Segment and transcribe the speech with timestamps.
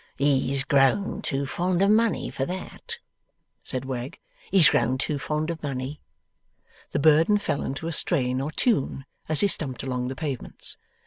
[0.17, 2.97] 'He's grown too fond of money for that,'
[3.63, 4.17] said Wegg;
[4.49, 6.01] 'he's grown too fond of money.'
[6.89, 10.75] The burden fell into a strain or tune as he stumped along the pavements.